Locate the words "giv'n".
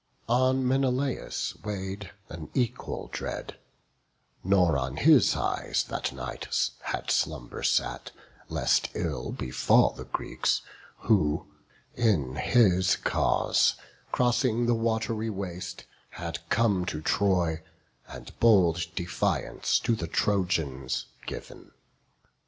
21.27-21.73